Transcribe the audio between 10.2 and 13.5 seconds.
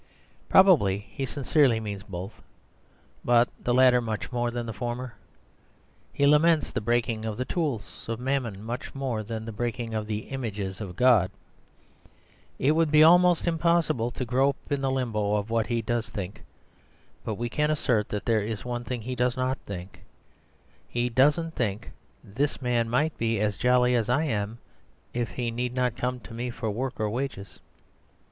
images of God. It would be almost